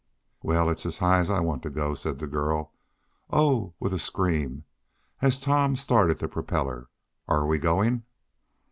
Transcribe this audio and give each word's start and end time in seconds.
"Well, 0.41 0.67
it's 0.71 0.83
as 0.87 0.97
high 0.97 1.19
as 1.19 1.29
I 1.29 1.41
want 1.41 1.61
to 1.61 1.69
go," 1.69 1.93
said 1.93 2.17
the 2.17 2.25
girl. 2.25 2.73
"Oh!" 3.29 3.75
with 3.79 3.93
a 3.93 3.99
scream, 3.99 4.63
as 5.21 5.39
Tom 5.39 5.75
started 5.75 6.17
the 6.17 6.27
propeller. 6.27 6.89
"Are 7.27 7.45
we 7.45 7.59
going?" 7.59 8.01